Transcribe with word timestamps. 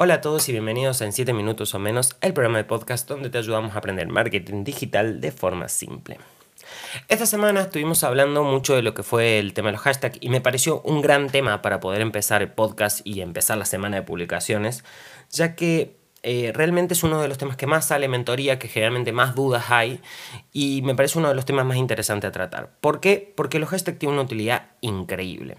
Hola 0.00 0.14
a 0.14 0.20
todos 0.20 0.48
y 0.48 0.52
bienvenidos 0.52 1.02
a 1.02 1.06
En 1.06 1.12
7 1.12 1.32
Minutos 1.32 1.74
o 1.74 1.80
Menos, 1.80 2.16
el 2.20 2.32
programa 2.32 2.58
de 2.58 2.62
podcast 2.62 3.08
donde 3.08 3.30
te 3.30 3.38
ayudamos 3.38 3.74
a 3.74 3.78
aprender 3.78 4.06
marketing 4.06 4.62
digital 4.62 5.20
de 5.20 5.32
forma 5.32 5.68
simple. 5.68 6.18
Esta 7.08 7.26
semana 7.26 7.62
estuvimos 7.62 8.04
hablando 8.04 8.44
mucho 8.44 8.76
de 8.76 8.82
lo 8.82 8.94
que 8.94 9.02
fue 9.02 9.40
el 9.40 9.54
tema 9.54 9.70
de 9.70 9.72
los 9.72 9.80
hashtags 9.80 10.18
y 10.20 10.28
me 10.28 10.40
pareció 10.40 10.82
un 10.82 11.02
gran 11.02 11.30
tema 11.30 11.62
para 11.62 11.80
poder 11.80 12.00
empezar 12.00 12.42
el 12.42 12.52
podcast 12.52 13.04
y 13.04 13.22
empezar 13.22 13.58
la 13.58 13.64
semana 13.64 13.96
de 13.96 14.02
publicaciones, 14.04 14.84
ya 15.32 15.56
que 15.56 15.96
eh, 16.22 16.52
realmente 16.54 16.94
es 16.94 17.02
uno 17.02 17.20
de 17.20 17.26
los 17.26 17.38
temas 17.38 17.56
que 17.56 17.66
más 17.66 17.88
sale 17.88 18.04
en 18.04 18.12
mentoría, 18.12 18.60
que 18.60 18.68
generalmente 18.68 19.10
más 19.10 19.34
dudas 19.34 19.64
hay 19.68 20.00
y 20.52 20.80
me 20.82 20.94
parece 20.94 21.18
uno 21.18 21.28
de 21.28 21.34
los 21.34 21.44
temas 21.44 21.66
más 21.66 21.76
interesantes 21.76 22.28
a 22.28 22.32
tratar. 22.32 22.70
¿Por 22.80 23.00
qué? 23.00 23.32
Porque 23.34 23.58
los 23.58 23.70
hashtags 23.70 23.98
tienen 23.98 24.14
una 24.14 24.22
utilidad 24.26 24.66
increíble. 24.80 25.58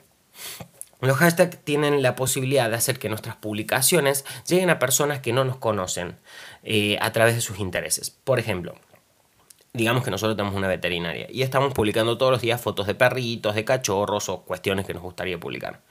Los 1.02 1.18
hashtags 1.18 1.58
tienen 1.64 2.02
la 2.02 2.16
posibilidad 2.16 2.70
de 2.70 2.76
hacer 2.76 3.00
que 3.00 3.08
nuestras 3.08 3.38
publicaciones 3.38 4.26
lleguen 4.48 4.70
a 4.70 4.80
personas 4.80 5.20
que 5.20 5.32
no 5.32 5.46
nos 5.46 5.58
conocen 5.58 6.18
eh, 6.64 6.98
a 7.02 7.12
través 7.14 7.36
de 7.36 7.42
sus 7.42 7.60
intereses. 7.60 8.10
Por 8.10 8.38
ejemplo, 8.38 8.76
digamos 9.72 10.04
que 10.04 10.12
nosotros 10.12 10.36
tenemos 10.36 10.58
una 10.58 10.68
veterinaria 10.68 11.28
y 11.30 11.42
estamos 11.42 11.74
publicando 11.74 12.18
todos 12.18 12.34
los 12.34 12.42
días 12.42 12.60
fotos 12.60 12.86
de 12.86 12.96
perritos, 12.96 13.56
de 13.56 13.64
cachorros 13.64 14.28
o 14.28 14.42
cuestiones 14.42 14.86
que 14.86 14.94
nos 14.94 15.04
gustaría 15.04 15.40
publicar. 15.40 15.82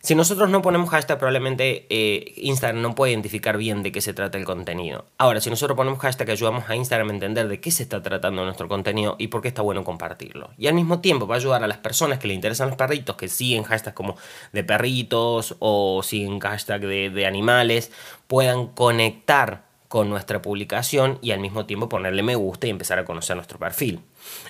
Si 0.00 0.14
nosotros 0.14 0.48
no 0.48 0.62
ponemos 0.62 0.90
hashtag, 0.90 1.18
probablemente 1.18 1.86
eh, 1.90 2.34
Instagram 2.36 2.80
no 2.80 2.94
puede 2.94 3.12
identificar 3.12 3.56
bien 3.56 3.82
de 3.82 3.90
qué 3.90 4.00
se 4.00 4.14
trata 4.14 4.38
el 4.38 4.44
contenido. 4.44 5.06
Ahora, 5.18 5.40
si 5.40 5.50
nosotros 5.50 5.76
ponemos 5.76 5.98
hashtag, 5.98 6.30
ayudamos 6.30 6.68
a 6.68 6.76
Instagram 6.76 7.10
a 7.10 7.12
entender 7.12 7.48
de 7.48 7.60
qué 7.60 7.70
se 7.70 7.82
está 7.82 8.00
tratando 8.02 8.44
nuestro 8.44 8.68
contenido 8.68 9.16
y 9.18 9.28
por 9.28 9.42
qué 9.42 9.48
está 9.48 9.62
bueno 9.62 9.84
compartirlo. 9.84 10.50
Y 10.56 10.68
al 10.68 10.74
mismo 10.74 11.00
tiempo 11.00 11.26
va 11.26 11.34
a 11.34 11.38
ayudar 11.38 11.64
a 11.64 11.66
las 11.66 11.78
personas 11.78 12.18
que 12.18 12.28
le 12.28 12.34
interesan 12.34 12.68
los 12.68 12.76
perritos, 12.76 13.16
que 13.16 13.28
siguen 13.28 13.64
hashtags 13.64 13.94
como 13.94 14.16
de 14.52 14.64
perritos 14.64 15.56
o 15.58 16.02
siguen 16.02 16.38
hashtag 16.38 16.80
de, 16.82 17.10
de 17.10 17.26
animales, 17.26 17.90
puedan 18.26 18.68
conectar 18.68 19.67
con 19.88 20.10
nuestra 20.10 20.42
publicación 20.42 21.18
y 21.22 21.32
al 21.32 21.40
mismo 21.40 21.66
tiempo 21.66 21.88
ponerle 21.88 22.22
me 22.22 22.34
gusta 22.34 22.66
y 22.66 22.70
empezar 22.70 22.98
a 22.98 23.04
conocer 23.04 23.36
nuestro 23.36 23.58
perfil. 23.58 24.00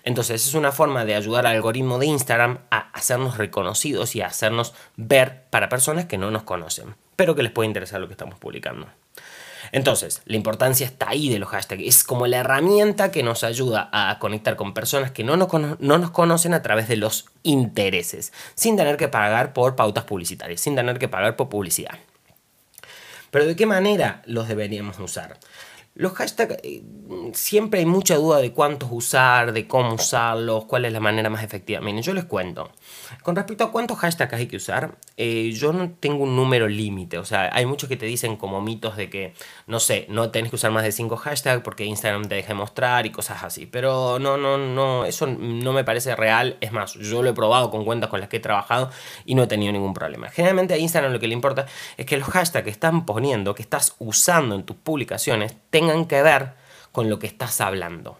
Entonces 0.04 0.46
es 0.46 0.54
una 0.54 0.72
forma 0.72 1.04
de 1.04 1.14
ayudar 1.14 1.46
al 1.46 1.56
algoritmo 1.56 1.98
de 1.98 2.06
Instagram 2.06 2.58
a 2.70 2.90
hacernos 2.90 3.38
reconocidos 3.38 4.16
y 4.16 4.20
a 4.20 4.26
hacernos 4.26 4.74
ver 4.96 5.44
para 5.50 5.68
personas 5.68 6.06
que 6.06 6.18
no 6.18 6.30
nos 6.30 6.42
conocen, 6.42 6.96
pero 7.16 7.34
que 7.34 7.42
les 7.42 7.52
puede 7.52 7.68
interesar 7.68 8.00
lo 8.00 8.08
que 8.08 8.14
estamos 8.14 8.38
publicando. 8.38 8.88
Entonces, 9.72 10.22
la 10.24 10.36
importancia 10.36 10.86
está 10.86 11.10
ahí 11.10 11.28
de 11.28 11.38
los 11.38 11.48
hashtags. 11.48 11.82
Es 11.82 12.04
como 12.04 12.26
la 12.26 12.38
herramienta 12.38 13.10
que 13.10 13.22
nos 13.22 13.44
ayuda 13.44 13.88
a 13.92 14.18
conectar 14.18 14.56
con 14.56 14.74
personas 14.74 15.10
que 15.10 15.24
no 15.24 15.36
nos, 15.36 15.52
no 15.52 15.98
nos, 15.98 16.10
conocen 16.10 16.54
a 16.54 16.62
través 16.62 16.88
de 16.88 16.96
los 16.96 17.26
intereses, 17.42 18.32
sin 18.54 18.76
tener 18.76 18.96
que 18.96 19.08
pagar 19.08 19.52
por 19.52 19.76
pautas 19.76 20.04
publicitarias, 20.04 20.60
sin 20.60 20.74
tener 20.74 20.98
que 20.98 21.08
pagar 21.08 21.36
por 21.36 21.48
publicidad. 21.48 21.98
Pero 23.30 23.46
¿de 23.46 23.56
qué 23.56 23.66
manera 23.66 24.22
los 24.26 24.48
deberíamos 24.48 24.98
usar? 24.98 25.36
Los 25.98 26.12
hashtags, 26.12 26.58
eh, 26.62 26.84
siempre 27.32 27.80
hay 27.80 27.86
mucha 27.86 28.14
duda 28.14 28.38
de 28.38 28.52
cuántos 28.52 28.88
usar, 28.92 29.52
de 29.52 29.66
cómo 29.66 29.94
usarlos, 29.94 30.64
cuál 30.66 30.84
es 30.84 30.92
la 30.92 31.00
manera 31.00 31.28
más 31.28 31.42
efectiva. 31.42 31.80
Miren, 31.80 32.02
yo 32.02 32.14
les 32.14 32.24
cuento. 32.24 32.70
Con 33.24 33.34
respecto 33.34 33.64
a 33.64 33.72
cuántos 33.72 33.98
hashtags 33.98 34.32
hay 34.32 34.46
que 34.46 34.58
usar, 34.58 34.96
eh, 35.16 35.50
yo 35.52 35.72
no 35.72 35.90
tengo 35.98 36.22
un 36.22 36.36
número 36.36 36.68
límite. 36.68 37.18
O 37.18 37.24
sea, 37.24 37.50
hay 37.52 37.66
muchos 37.66 37.88
que 37.88 37.96
te 37.96 38.06
dicen 38.06 38.36
como 38.36 38.60
mitos 38.60 38.96
de 38.96 39.10
que, 39.10 39.34
no 39.66 39.80
sé, 39.80 40.06
no 40.08 40.30
tenés 40.30 40.50
que 40.50 40.56
usar 40.56 40.70
más 40.70 40.84
de 40.84 40.92
5 40.92 41.16
hashtags 41.16 41.64
porque 41.64 41.84
Instagram 41.84 42.28
te 42.28 42.36
deja 42.36 42.54
mostrar 42.54 43.04
y 43.04 43.10
cosas 43.10 43.42
así. 43.42 43.66
Pero 43.66 44.20
no, 44.20 44.36
no, 44.36 44.56
no, 44.56 45.04
eso 45.04 45.26
no 45.26 45.72
me 45.72 45.82
parece 45.82 46.14
real. 46.14 46.58
Es 46.60 46.70
más, 46.70 46.94
yo 46.94 47.24
lo 47.24 47.30
he 47.30 47.34
probado 47.34 47.72
con 47.72 47.84
cuentas 47.84 48.08
con 48.08 48.20
las 48.20 48.28
que 48.28 48.36
he 48.36 48.40
trabajado 48.40 48.90
y 49.24 49.34
no 49.34 49.42
he 49.42 49.46
tenido 49.48 49.72
ningún 49.72 49.94
problema. 49.94 50.28
Generalmente 50.28 50.74
a 50.74 50.78
Instagram 50.78 51.12
lo 51.12 51.18
que 51.18 51.26
le 51.26 51.34
importa 51.34 51.66
es 51.96 52.06
que 52.06 52.16
los 52.16 52.28
hashtags 52.28 52.62
que 52.62 52.70
están 52.70 53.04
poniendo, 53.04 53.56
que 53.56 53.62
estás 53.62 53.96
usando 53.98 54.54
en 54.54 54.62
tus 54.62 54.76
publicaciones, 54.76 55.56
tengan 55.70 55.87
que 56.06 56.22
ver 56.22 56.52
con 56.92 57.10
lo 57.10 57.18
que 57.18 57.26
estás 57.26 57.60
hablando. 57.60 58.18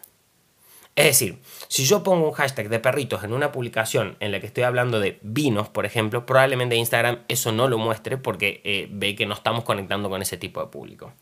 Es 0.99 1.05
decir, 1.05 1.39
si 1.69 1.85
yo 1.85 2.03
pongo 2.03 2.27
un 2.27 2.33
hashtag 2.33 2.69
de 2.69 2.81
perritos 2.81 3.23
en 3.23 3.33
una 3.33 3.53
publicación 3.53 4.17
en 4.19 4.33
la 4.33 4.41
que 4.41 4.47
estoy 4.47 4.65
hablando 4.65 4.99
de 4.99 5.21
vinos, 5.23 5.69
por 5.69 5.87
ejemplo, 5.87 6.27
probablemente 6.27 6.75
Instagram 6.75 7.21
eso 7.29 7.53
no 7.53 7.69
lo 7.69 7.79
muestre 7.79 8.17
porque 8.17 8.61
eh, 8.65 8.89
ve 8.91 9.15
que 9.15 9.25
no 9.25 9.35
estamos 9.35 9.63
conectando 9.63 10.11
con 10.11 10.23
ese 10.23 10.37
tipo 10.37 10.61
de 10.61 10.67
público. 10.67 11.13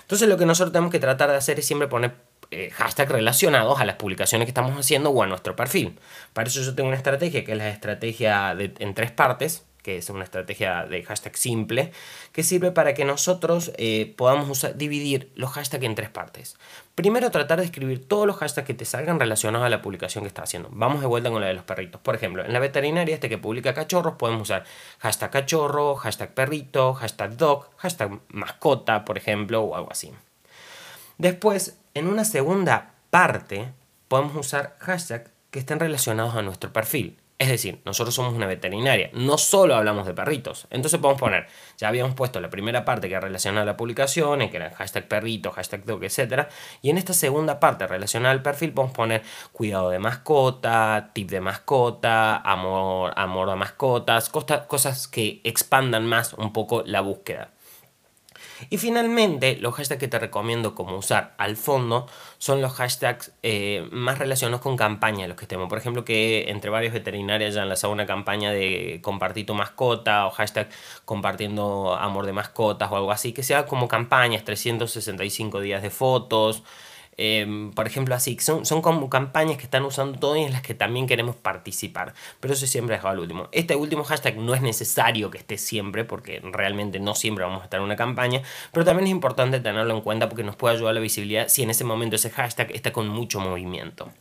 Entonces 0.00 0.30
lo 0.30 0.38
que 0.38 0.46
nosotros 0.46 0.72
tenemos 0.72 0.90
que 0.90 0.98
tratar 0.98 1.30
de 1.30 1.36
hacer 1.36 1.58
es 1.58 1.66
siempre 1.66 1.88
poner 1.88 2.14
eh, 2.50 2.70
hashtags 2.70 3.12
relacionados 3.12 3.78
a 3.78 3.84
las 3.84 3.96
publicaciones 3.96 4.46
que 4.46 4.50
estamos 4.50 4.74
haciendo 4.78 5.10
o 5.10 5.22
a 5.22 5.26
nuestro 5.26 5.54
perfil. 5.54 5.98
Para 6.32 6.48
eso 6.48 6.62
yo 6.62 6.74
tengo 6.74 6.88
una 6.88 6.96
estrategia 6.96 7.44
que 7.44 7.52
es 7.52 7.58
la 7.58 7.68
estrategia 7.68 8.56
en 8.58 8.94
tres 8.94 9.10
partes 9.10 9.67
que 9.88 9.96
es 9.96 10.10
una 10.10 10.24
estrategia 10.24 10.84
de 10.84 11.02
hashtag 11.02 11.34
simple, 11.38 11.92
que 12.32 12.42
sirve 12.42 12.72
para 12.72 12.92
que 12.92 13.06
nosotros 13.06 13.72
eh, 13.78 14.12
podamos 14.18 14.66
dividir 14.76 15.32
los 15.34 15.52
hashtags 15.52 15.82
en 15.82 15.94
tres 15.94 16.10
partes. 16.10 16.58
Primero, 16.94 17.30
tratar 17.30 17.58
de 17.58 17.64
escribir 17.64 18.06
todos 18.06 18.26
los 18.26 18.36
hashtags 18.36 18.66
que 18.66 18.74
te 18.74 18.84
salgan 18.84 19.18
relacionados 19.18 19.64
a 19.64 19.70
la 19.70 19.80
publicación 19.80 20.24
que 20.24 20.28
estás 20.28 20.44
haciendo. 20.44 20.68
Vamos 20.72 21.00
de 21.00 21.06
vuelta 21.06 21.30
con 21.30 21.40
la 21.40 21.46
de 21.46 21.54
los 21.54 21.62
perritos. 21.62 22.02
Por 22.02 22.14
ejemplo, 22.14 22.44
en 22.44 22.52
la 22.52 22.58
veterinaria, 22.58 23.14
este 23.14 23.30
que 23.30 23.38
publica 23.38 23.72
cachorros, 23.72 24.16
podemos 24.16 24.42
usar 24.42 24.64
hashtag 24.98 25.30
cachorro, 25.30 25.96
hashtag 25.96 26.34
perrito, 26.34 26.92
hashtag 26.92 27.38
dog, 27.38 27.70
hashtag 27.78 28.20
mascota, 28.28 29.06
por 29.06 29.16
ejemplo, 29.16 29.62
o 29.62 29.74
algo 29.74 29.90
así. 29.90 30.12
Después, 31.16 31.78
en 31.94 32.08
una 32.08 32.26
segunda 32.26 32.92
parte, 33.08 33.72
podemos 34.08 34.36
usar 34.36 34.76
hashtags 34.80 35.30
que 35.50 35.60
estén 35.60 35.80
relacionados 35.80 36.34
a 36.34 36.42
nuestro 36.42 36.74
perfil. 36.74 37.16
Es 37.38 37.48
decir, 37.48 37.80
nosotros 37.84 38.16
somos 38.16 38.34
una 38.34 38.48
veterinaria, 38.48 39.10
no 39.12 39.38
solo 39.38 39.76
hablamos 39.76 40.08
de 40.08 40.12
perritos. 40.12 40.66
Entonces 40.70 40.98
podemos 40.98 41.20
poner, 41.20 41.46
ya 41.76 41.86
habíamos 41.86 42.16
puesto 42.16 42.40
la 42.40 42.50
primera 42.50 42.84
parte 42.84 43.08
que 43.08 43.20
relacionada 43.20 43.62
a 43.62 43.66
la 43.66 43.76
publicación, 43.76 44.40
que 44.50 44.56
era 44.56 44.70
hashtag 44.70 45.06
perrito, 45.06 45.52
hashtag 45.52 45.84
dog, 45.84 46.02
etc. 46.02 46.48
Y 46.82 46.90
en 46.90 46.98
esta 46.98 47.12
segunda 47.12 47.60
parte 47.60 47.86
relacionada 47.86 48.32
al 48.32 48.42
perfil 48.42 48.72
podemos 48.72 48.96
poner 48.96 49.22
cuidado 49.52 49.90
de 49.90 50.00
mascota, 50.00 51.10
tip 51.14 51.30
de 51.30 51.40
mascota, 51.40 52.38
amor, 52.38 53.12
amor 53.14 53.50
a 53.50 53.54
mascotas, 53.54 54.30
cosas 54.30 55.06
que 55.06 55.40
expandan 55.44 56.06
más 56.06 56.32
un 56.34 56.52
poco 56.52 56.82
la 56.86 57.02
búsqueda. 57.02 57.52
Y 58.70 58.78
finalmente, 58.78 59.56
los 59.56 59.74
hashtags 59.74 60.00
que 60.00 60.08
te 60.08 60.18
recomiendo 60.18 60.74
como 60.74 60.96
usar 60.96 61.34
al 61.38 61.56
fondo 61.56 62.06
son 62.38 62.60
los 62.60 62.72
hashtags 62.74 63.32
eh, 63.42 63.88
más 63.90 64.18
relacionados 64.18 64.60
con 64.60 64.76
campañas, 64.76 65.28
los 65.28 65.36
que 65.36 65.44
estemos. 65.44 65.68
Por 65.68 65.78
ejemplo, 65.78 66.04
que 66.04 66.50
entre 66.50 66.70
varios 66.70 66.92
veterinarios 66.92 67.54
ya 67.54 67.62
han 67.62 67.68
lanzado 67.68 67.92
una 67.92 68.06
campaña 68.06 68.50
de 68.50 69.00
compartir 69.02 69.46
tu 69.46 69.54
mascota 69.54 70.26
o 70.26 70.30
hashtag 70.30 70.68
compartiendo 71.04 71.94
amor 71.94 72.26
de 72.26 72.32
mascotas 72.32 72.90
o 72.90 72.96
algo 72.96 73.12
así, 73.12 73.32
que 73.32 73.42
sea 73.42 73.66
como 73.66 73.88
campañas, 73.88 74.44
365 74.44 75.60
días 75.60 75.82
de 75.82 75.90
fotos, 75.90 76.62
Em, 77.20 77.72
por 77.72 77.88
ejemplo, 77.88 78.14
así, 78.14 78.38
son, 78.38 78.64
son 78.64 78.80
como 78.80 79.10
campañas 79.10 79.56
que 79.56 79.64
están 79.64 79.84
usando 79.84 80.20
todo 80.20 80.36
y 80.36 80.44
en 80.44 80.52
las 80.52 80.62
que 80.62 80.72
también 80.72 81.08
queremos 81.08 81.34
participar. 81.34 82.14
Pero 82.38 82.54
eso 82.54 82.64
siempre 82.68 82.94
dejado 82.94 83.14
al 83.14 83.18
último. 83.18 83.48
Este 83.50 83.74
último 83.74 84.04
hashtag 84.04 84.36
no 84.36 84.54
es 84.54 84.62
necesario 84.62 85.28
que 85.28 85.38
esté 85.38 85.58
siempre, 85.58 86.04
porque 86.04 86.40
realmente 86.52 87.00
no 87.00 87.16
siempre 87.16 87.44
vamos 87.44 87.62
a 87.62 87.64
estar 87.64 87.80
en 87.80 87.84
una 87.84 87.96
campaña, 87.96 88.42
pero 88.72 88.84
también 88.86 89.08
es 89.08 89.10
importante 89.10 89.58
tenerlo 89.58 89.94
en 89.96 90.00
cuenta 90.00 90.28
porque 90.28 90.44
nos 90.44 90.54
puede 90.54 90.76
ayudar 90.76 90.94
la 90.94 91.00
visibilidad 91.00 91.48
si 91.48 91.64
en 91.64 91.70
ese 91.70 91.82
momento 91.82 92.14
ese 92.14 92.30
hashtag 92.30 92.70
está 92.70 92.92
con 92.92 93.08
mucho 93.08 93.40
movimiento. 93.40 94.12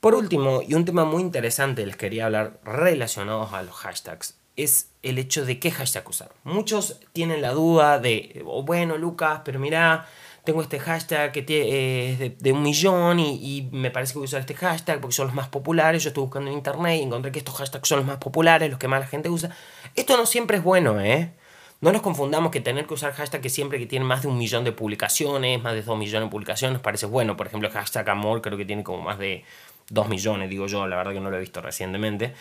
Por 0.00 0.14
último, 0.14 0.62
y 0.66 0.72
un 0.74 0.86
tema 0.86 1.04
muy 1.04 1.20
interesante 1.20 1.84
les 1.84 1.96
quería 1.96 2.26
hablar 2.26 2.60
relacionados 2.64 3.52
a 3.52 3.62
los 3.62 3.74
hashtags, 3.74 4.38
es 4.56 4.90
el 5.02 5.18
hecho 5.18 5.44
de 5.44 5.58
qué 5.58 5.70
hashtag 5.70 6.08
usar. 6.08 6.32
Muchos 6.44 7.00
tienen 7.12 7.42
la 7.42 7.50
duda 7.50 7.98
de, 7.98 8.42
oh, 8.46 8.62
bueno, 8.62 8.96
Lucas, 8.96 9.40
pero 9.44 9.58
mira, 9.58 10.06
tengo 10.44 10.60
este 10.60 10.78
hashtag 10.78 11.32
que 11.32 11.40
es 11.40 12.18
de, 12.38 12.52
un 12.52 12.62
millón 12.62 13.18
y, 13.18 13.68
me 13.72 13.90
parece 13.90 14.12
que 14.12 14.18
voy 14.18 14.26
a 14.26 14.28
usar 14.28 14.40
este 14.40 14.54
hashtag 14.54 15.00
porque 15.00 15.14
son 15.14 15.26
los 15.26 15.34
más 15.34 15.48
populares. 15.48 16.02
Yo 16.02 16.08
estoy 16.08 16.22
buscando 16.22 16.50
en 16.50 16.56
internet 16.56 17.00
y 17.00 17.02
encontré 17.02 17.32
que 17.32 17.38
estos 17.38 17.54
hashtags 17.56 17.88
son 17.88 17.98
los 17.98 18.06
más 18.06 18.18
populares, 18.18 18.70
los 18.70 18.78
que 18.78 18.86
más 18.86 19.00
la 19.00 19.06
gente 19.06 19.30
usa. 19.30 19.56
Esto 19.94 20.16
no 20.16 20.26
siempre 20.26 20.58
es 20.58 20.62
bueno, 20.62 21.00
¿eh? 21.00 21.32
No 21.80 21.92
nos 21.92 22.02
confundamos 22.02 22.50
que 22.50 22.60
tener 22.60 22.86
que 22.86 22.94
usar 22.94 23.12
hashtag 23.12 23.40
que 23.40 23.50
siempre 23.50 23.78
que 23.78 23.86
tiene 23.86 24.04
más 24.04 24.22
de 24.22 24.28
un 24.28 24.38
millón 24.38 24.64
de 24.64 24.72
publicaciones, 24.72 25.62
más 25.62 25.74
de 25.74 25.82
dos 25.82 25.98
millones 25.98 26.28
de 26.28 26.30
publicaciones, 26.30 26.80
parece 26.80 27.06
bueno. 27.06 27.36
Por 27.36 27.46
ejemplo, 27.46 27.68
el 27.68 27.74
hashtag 27.74 28.08
amor 28.10 28.42
creo 28.42 28.58
que 28.58 28.64
tiene 28.64 28.84
como 28.84 29.02
más 29.02 29.18
de 29.18 29.44
dos 29.90 30.08
millones, 30.08 30.48
digo 30.48 30.66
yo, 30.66 30.86
la 30.86 30.96
verdad 30.96 31.12
que 31.12 31.20
no 31.20 31.30
lo 31.30 31.36
he 31.36 31.40
visto 31.40 31.60
recientemente 31.60 32.32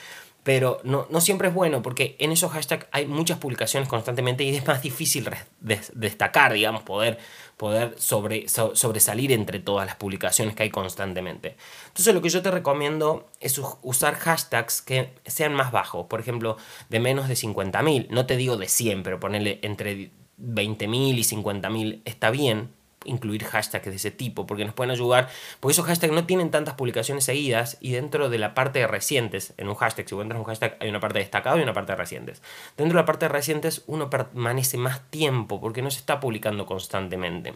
pero 0.44 0.82
no, 0.84 1.08
siempre 1.22 1.48
es 1.48 1.54
bueno 1.54 1.82
porque 1.82 2.18
en 2.20 2.32
esos 2.32 2.52
hashtags 2.52 2.88
hay 2.92 3.08
muchas 3.08 3.38
publicaciones 3.38 3.88
constantemente 3.88 4.44
y 4.44 4.56
es 4.56 4.68
más 4.68 4.82
difícil 4.82 5.30
destacar, 5.62 6.52
digamos, 6.52 6.84
poder, 6.84 7.18
poder 7.56 7.96
sobre, 7.98 8.50
sobresalir 8.50 9.32
entre 9.32 9.60
todas 9.60 9.86
las 9.86 9.96
publicaciones 9.96 10.54
que 10.54 10.64
hay 10.64 10.70
constantemente. 10.70 11.56
Entonces 11.88 12.14
lo 12.14 12.22
que 12.22 12.30
yo 12.30 12.42
te 12.42 12.52
recomiendo 12.52 13.30
es 13.40 13.60
usar 13.82 14.16
hashtags 14.16 14.82
que 14.82 15.14
sean 15.26 15.54
más 15.54 15.72
bajos, 15.72 16.08
por 16.08 16.20
ejemplo, 16.20 16.58
de 16.90 17.00
menos 17.00 17.30
de 17.30 17.36
50.000, 17.36 18.08
no 18.10 18.26
te 18.26 18.36
digo 18.36 18.58
de 18.58 18.68
100, 18.68 19.04
pero 19.04 19.22
ponerle 19.22 19.60
entre 19.62 20.12
20.000 20.42 21.18
y 21.18 21.24
50.000 21.24 22.02
está 22.04 22.32
bien, 22.32 22.70
incluir 23.06 23.44
hashtags 23.44 23.86
de 23.86 23.96
ese 23.96 24.12
tipo, 24.12 24.46
porque 24.46 24.66
nos 24.66 24.74
pueden 24.74 24.92
ayudar, 24.92 25.30
porque 25.60 25.74
esos 25.74 25.86
hashtags 25.86 26.14
no 26.14 26.26
tienen 26.26 26.52
tantas 26.52 26.76
publicaciones 26.76 27.24
seguidas 27.24 27.78
y 27.80 27.92
dentro 27.92 28.30
de 28.30 28.38
la 28.38 28.54
parte 28.54 28.80
de 28.80 28.88
recientes, 28.88 29.54
en 29.58 29.68
un 29.68 29.76
hashtag, 29.76 30.08
si 30.08 30.16
encuentras 30.16 30.40
un 30.40 30.46
hashtag, 30.46 30.78
hay 30.80 30.90
una 30.90 31.00
parte 31.00 31.20
destacada 31.20 31.58
y 31.58 31.64
una 31.64 31.74
parte 31.74 31.94
de 31.94 31.98
recientes. 31.98 32.42
Dentro 32.78 32.98
de 32.98 33.02
la 33.02 33.06
parte 33.06 33.26
de 33.26 33.30
recientes 33.30 33.84
uno 33.88 34.10
permanece 34.10 34.78
más 34.78 35.02
tiempo 35.10 35.60
porque 35.60 35.82
no 35.82 35.92
se 35.92 36.00
está 36.00 36.20
publicando 36.20 36.66
constantemente. 36.66 37.54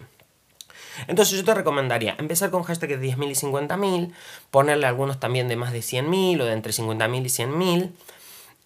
Entonces 1.08 1.38
yo 1.38 1.46
te 1.46 1.54
recomendaría 1.54 2.16
empezar 2.18 2.50
con 2.50 2.64
hashtags 2.64 3.00
de 3.00 3.08
10.000 3.08 3.30
y 3.30 3.36
50.000, 3.36 4.14
ponerle 4.50 4.88
algunos 4.88 5.20
también 5.20 5.48
de 5.48 5.56
más 5.56 5.72
de 5.72 5.80
100.000 5.80 6.42
o 6.42 6.46
de 6.46 6.54
entre 6.54 6.74
50.000 6.74 7.22
y 7.22 7.30
100.000 7.30 7.92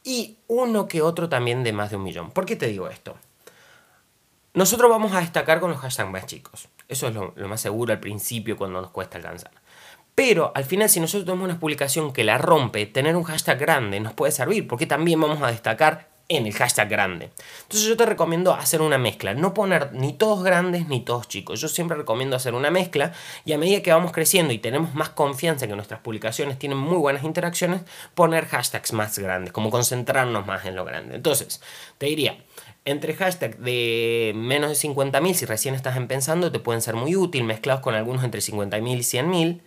y 0.04 0.38
uno 0.48 0.88
que 0.88 1.02
otro 1.02 1.30
también 1.30 1.64
de 1.64 1.74
más 1.74 1.90
de 1.90 1.98
un 1.98 2.04
millón. 2.04 2.32
¿Por 2.32 2.46
qué 2.46 2.56
te 2.56 2.68
digo 2.68 2.90
esto? 2.90 3.18
Nosotros 4.54 4.90
vamos 4.90 5.14
a 5.14 5.22
destacar 5.22 5.60
con 5.60 5.72
los 5.72 5.80
hashtags 5.80 6.10
más 6.10 6.26
chicos. 6.26 6.68
Eso 6.90 7.08
es 7.08 7.16
lo, 7.16 7.34
más 7.48 7.62
seguro 7.62 7.94
al 7.94 8.00
principio 8.00 8.58
cuando 8.58 8.82
nos 8.82 8.92
cuesta 8.92 9.18
alcanzar. 9.18 9.52
Pero 10.14 10.52
al 10.54 10.66
final, 10.66 10.90
si 10.90 11.00
nosotros 11.00 11.26
tenemos 11.26 11.46
una 11.46 11.60
publicación 11.60 12.12
que 12.12 12.26
la 12.26 12.38
rompe, 12.38 12.86
tener 12.86 13.16
un 13.16 13.24
hashtag 13.24 13.58
grande 13.58 14.00
nos 14.02 14.14
puede 14.14 14.34
servir, 14.34 14.68
porque 14.68 14.86
también 14.86 15.22
vamos 15.22 15.42
a 15.42 15.48
destacar 15.48 16.12
en 16.28 16.46
el 16.48 16.54
hashtag 16.54 16.88
grande. 16.88 17.30
Entonces 17.64 17.88
yo 17.88 17.98
te 17.98 18.06
recomiendo 18.06 18.54
hacer 18.54 18.82
una 18.82 18.98
mezcla, 18.98 19.34
no 19.34 19.54
poner 19.54 19.92
ni 19.94 20.14
todos 20.14 20.44
grandes 20.44 20.88
ni 20.88 21.02
todos 21.02 21.28
chicos. 21.28 21.60
Yo 21.60 21.68
siempre 21.68 21.98
recomiendo 21.98 22.38
hacer 22.38 22.54
una 22.54 22.72
mezcla 22.72 23.12
y 23.44 23.52
a 23.52 23.58
medida 23.58 23.82
que 23.82 23.92
vamos 23.92 24.14
creciendo 24.14 24.54
y 24.54 24.58
tenemos 24.58 24.96
más 24.96 25.10
confianza 25.10 25.68
que 25.68 25.76
nuestras 25.76 26.00
publicaciones 26.00 26.58
tienen 26.58 26.78
muy 26.78 26.98
buenas 26.98 27.24
interacciones, 27.24 27.82
poner 28.16 28.46
hashtags 28.46 28.94
más 28.94 29.20
grandes, 29.20 29.52
como 29.52 29.70
concentrarnos 29.70 30.46
más 30.46 30.66
en 30.66 30.76
lo 30.76 30.86
grande. 30.86 31.16
Entonces, 31.16 31.62
te 31.98 32.06
diría, 32.06 32.38
entre 32.86 33.14
hashtags 33.14 33.60
de 33.62 34.34
menos 34.36 34.70
de 34.70 34.90
50.000, 34.90 35.34
si 35.34 35.46
recién 35.46 35.76
estás 35.76 35.98
empezando, 35.98 36.52
te 36.52 36.60
pueden 36.60 36.82
ser 36.82 36.96
muy 36.96 37.16
útil, 37.16 37.44
mezclados 37.44 37.82
con 37.82 37.96
algunos 37.96 38.24
entre 38.24 38.42
50.000 38.42 38.98
y 38.98 39.00
100.000 39.00 39.62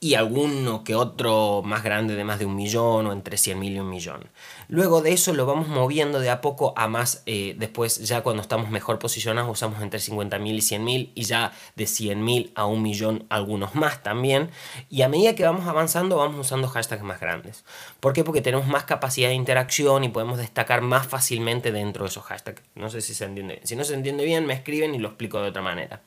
y 0.00 0.14
alguno 0.14 0.84
que 0.84 0.94
otro 0.94 1.62
más 1.64 1.82
grande 1.82 2.16
de 2.16 2.24
más 2.24 2.38
de 2.38 2.46
un 2.46 2.54
millón 2.54 3.06
o 3.06 3.12
entre 3.12 3.36
100 3.36 3.58
mil 3.58 3.74
y 3.74 3.80
un 3.80 3.88
millón. 3.88 4.28
Luego 4.68 5.00
de 5.00 5.12
eso 5.12 5.32
lo 5.32 5.46
vamos 5.46 5.68
moviendo 5.68 6.20
de 6.20 6.30
a 6.30 6.40
poco 6.40 6.74
a 6.76 6.86
más, 6.88 7.22
eh, 7.26 7.54
después 7.58 7.98
ya 8.06 8.22
cuando 8.22 8.42
estamos 8.42 8.70
mejor 8.70 8.98
posicionados 8.98 9.50
usamos 9.50 9.80
entre 9.82 10.00
50 10.00 10.38
mil 10.38 10.56
y 10.56 10.60
100 10.60 10.84
mil 10.84 11.12
y 11.14 11.22
ya 11.22 11.52
de 11.76 11.86
100 11.86 12.22
mil 12.22 12.52
a 12.54 12.66
un 12.66 12.82
millón 12.82 13.24
algunos 13.30 13.74
más 13.74 14.02
también. 14.02 14.50
Y 14.90 15.02
a 15.02 15.08
medida 15.08 15.34
que 15.34 15.44
vamos 15.44 15.66
avanzando 15.66 16.16
vamos 16.16 16.38
usando 16.38 16.68
hashtags 16.68 17.02
más 17.02 17.20
grandes. 17.20 17.64
¿Por 18.00 18.12
qué? 18.12 18.24
Porque 18.24 18.42
tenemos 18.42 18.66
más 18.66 18.84
capacidad 18.84 19.28
de 19.28 19.34
interacción 19.34 20.04
y 20.04 20.08
podemos 20.08 20.38
destacar 20.38 20.82
más 20.82 21.06
fácilmente 21.06 21.72
dentro 21.72 22.04
de 22.04 22.10
esos 22.10 22.24
hashtags. 22.24 22.62
No 22.74 22.90
sé 22.90 23.00
si 23.00 23.14
se 23.14 23.24
entiende 23.24 23.60
Si 23.64 23.76
no 23.76 23.84
se 23.84 23.94
entiende 23.94 24.24
bien 24.24 24.46
me 24.46 24.54
escriben 24.54 24.94
y 24.94 24.98
lo 24.98 25.08
explico 25.08 25.40
de 25.40 25.48
otra 25.48 25.62
manera. 25.62 26.02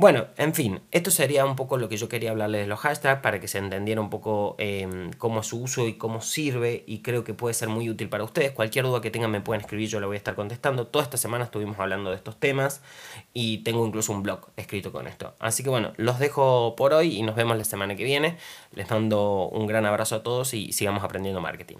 Bueno, 0.00 0.28
en 0.38 0.54
fin, 0.54 0.80
esto 0.92 1.10
sería 1.10 1.44
un 1.44 1.56
poco 1.56 1.76
lo 1.76 1.90
que 1.90 1.98
yo 1.98 2.08
quería 2.08 2.30
hablarles 2.30 2.62
de 2.62 2.66
los 2.66 2.80
hashtags 2.80 3.20
para 3.20 3.38
que 3.38 3.48
se 3.48 3.58
entendiera 3.58 4.00
un 4.00 4.08
poco 4.08 4.54
em, 4.56 5.10
cómo 5.18 5.40
es 5.40 5.48
su 5.48 5.60
uso 5.60 5.86
y 5.86 5.98
cómo 5.98 6.22
sirve 6.22 6.84
y 6.86 7.02
creo 7.02 7.22
que 7.22 7.34
puede 7.34 7.52
ser 7.52 7.68
muy 7.68 7.90
útil 7.90 8.08
para 8.08 8.24
ustedes. 8.24 8.52
Cualquier 8.52 8.86
duda 8.86 9.02
que 9.02 9.10
tengan 9.10 9.30
me 9.30 9.42
pueden 9.42 9.60
escribir, 9.60 9.90
yo 9.90 10.00
la 10.00 10.06
voy 10.06 10.14
a 10.14 10.16
estar 10.16 10.34
contestando. 10.34 10.86
Toda 10.86 11.04
esta 11.04 11.18
semana 11.18 11.44
estuvimos 11.44 11.78
hablando 11.78 12.08
de 12.08 12.16
estos 12.16 12.40
temas 12.40 12.80
y 13.34 13.58
tengo 13.58 13.86
incluso 13.86 14.12
un 14.12 14.22
blog 14.22 14.46
escrito 14.56 14.90
con 14.90 15.06
esto. 15.06 15.34
Así 15.38 15.62
que 15.62 15.68
bueno, 15.68 15.92
los 15.98 16.18
dejo 16.18 16.76
por 16.76 16.94
hoy 16.94 17.18
y 17.18 17.22
nos 17.22 17.36
vemos 17.36 17.58
la 17.58 17.64
semana 17.64 17.94
que 17.94 18.04
viene. 18.04 18.38
Les 18.72 18.90
mando 18.90 19.50
un 19.50 19.66
gran 19.66 19.84
abrazo 19.84 20.16
a 20.16 20.22
todos 20.22 20.54
y 20.54 20.72
sigamos 20.72 21.04
aprendiendo 21.04 21.42
marketing. 21.42 21.76